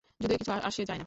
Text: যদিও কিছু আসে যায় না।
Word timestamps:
যদিও 0.21 0.37
কিছু 0.37 0.51
আসে 0.69 0.81
যায় 0.81 0.89
না। 0.89 0.99